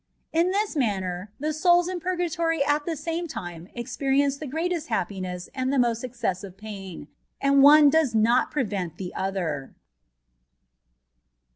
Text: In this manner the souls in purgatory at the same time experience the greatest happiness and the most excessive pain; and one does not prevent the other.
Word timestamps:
In 0.33 0.49
this 0.49 0.75
manner 0.75 1.31
the 1.39 1.53
souls 1.53 1.87
in 1.87 1.99
purgatory 1.99 2.63
at 2.65 2.87
the 2.87 2.95
same 2.95 3.27
time 3.27 3.67
experience 3.75 4.35
the 4.37 4.47
greatest 4.47 4.87
happiness 4.87 5.47
and 5.53 5.71
the 5.71 5.77
most 5.77 6.03
excessive 6.03 6.57
pain; 6.57 7.07
and 7.39 7.61
one 7.61 7.91
does 7.91 8.15
not 8.15 8.49
prevent 8.49 8.97
the 8.97 9.13
other. 9.13 9.75